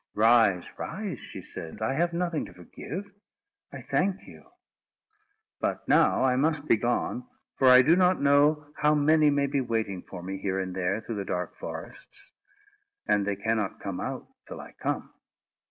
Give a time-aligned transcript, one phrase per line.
[0.15, 3.11] "Rise, rise," she said; "I have nothing to forgive;
[3.71, 4.49] I thank you.
[5.59, 7.27] But now I must be gone,
[7.59, 11.01] for I do not know how many may be waiting for me, here and there,
[11.01, 12.31] through the dark forests;
[13.07, 15.13] and they cannot come out till I come."